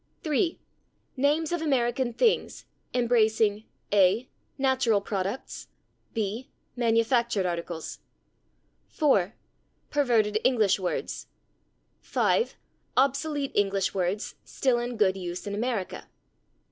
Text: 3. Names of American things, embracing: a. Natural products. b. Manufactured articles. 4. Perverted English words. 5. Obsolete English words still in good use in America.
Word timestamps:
3. 0.23 0.59
Names 1.15 1.51
of 1.51 1.61
American 1.61 2.11
things, 2.11 2.65
embracing: 2.91 3.65
a. 3.93 4.27
Natural 4.57 4.99
products. 4.99 5.67
b. 6.15 6.49
Manufactured 6.75 7.45
articles. 7.45 7.99
4. 8.87 9.35
Perverted 9.91 10.39
English 10.43 10.79
words. 10.79 11.27
5. 11.99 12.55
Obsolete 12.97 13.51
English 13.53 13.93
words 13.93 14.33
still 14.43 14.79
in 14.79 14.97
good 14.97 15.15
use 15.17 15.45
in 15.45 15.53
America. 15.53 16.07